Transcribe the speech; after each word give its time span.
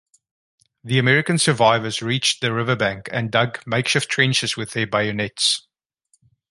The 0.83 0.97
American 0.97 1.37
survivors 1.37 2.01
reached 2.01 2.41
the 2.41 2.51
river 2.51 2.75
bank 2.75 3.07
and 3.11 3.29
dug 3.29 3.61
makeshift 3.67 4.09
trenches 4.09 4.57
with 4.57 4.71
their 4.71 4.87
bayonets. 4.87 5.67